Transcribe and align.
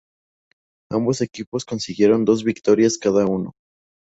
Ambos 0.91 1.21
equipos 1.21 1.63
consiguieron 1.63 2.25
dos 2.25 2.43
victorias 2.43 2.97
cada 2.97 3.27
uno. 3.27 3.53